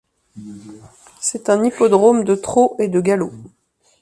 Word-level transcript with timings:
C'est 1.19 1.47
un 1.51 1.63
hippodrome 1.63 2.23
de 2.23 2.33
trot 2.33 2.75
et 2.79 2.87
de 2.87 2.99
galop. 3.01 3.31